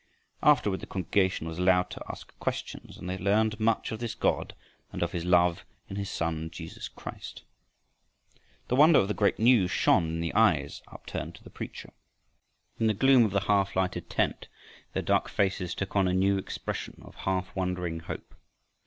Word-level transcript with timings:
Afterward 0.41 0.79
the 0.79 0.87
congregation 0.87 1.47
was 1.47 1.59
allowed 1.59 1.91
to 1.91 2.03
ask 2.09 2.33
questions, 2.39 2.97
and 2.97 3.07
they 3.07 3.19
learned 3.19 3.59
much 3.59 3.91
of 3.91 3.99
this 3.99 4.15
God 4.15 4.55
and 4.91 5.03
of 5.03 5.11
his 5.11 5.25
love 5.25 5.63
in 5.89 5.95
his 5.95 6.09
Son 6.09 6.49
Jesus 6.49 6.87
Christ. 6.87 7.43
The 8.67 8.75
wonder 8.75 8.97
of 8.97 9.07
the 9.07 9.13
great 9.13 9.37
news 9.37 9.69
shone 9.69 10.07
in 10.07 10.19
the 10.19 10.33
eyes 10.33 10.81
upturned 10.87 11.35
to 11.35 11.43
the 11.43 11.51
preacher. 11.51 11.91
In 12.79 12.87
the 12.87 12.95
gloom 12.95 13.25
of 13.25 13.31
the 13.31 13.41
half 13.41 13.75
lighted 13.75 14.09
tent 14.09 14.47
their 14.93 15.03
dark 15.03 15.29
faces 15.29 15.75
took 15.75 15.95
on 15.95 16.07
a 16.07 16.15
new 16.15 16.39
expression 16.39 17.03
of 17.05 17.13
half 17.17 17.55
wondering 17.55 17.99
hope. 17.99 18.33